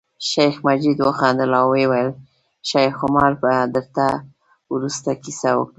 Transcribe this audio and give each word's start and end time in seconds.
شیخ 0.29 0.55
مجید 0.67 0.97
وخندل 1.01 1.51
او 1.61 1.67
ویل 1.73 1.91
یې 2.01 2.05
شیخ 2.69 2.95
عمر 3.05 3.31
به 3.41 3.53
درته 3.75 4.07
وروسته 4.73 5.09
کیسه 5.23 5.49
وکړي. 5.55 5.69